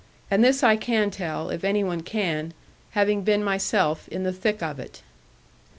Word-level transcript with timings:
And 0.31 0.43
this 0.43 0.63
I 0.63 0.77
can 0.77 1.11
tell, 1.11 1.51
if 1.51 1.63
any 1.63 1.83
one 1.83 2.01
can, 2.01 2.55
having 2.93 3.21
been 3.21 3.43
myself 3.43 4.07
in 4.07 4.23
the 4.23 4.33
thick 4.33 4.63
of 4.63 4.79
it. 4.79 5.03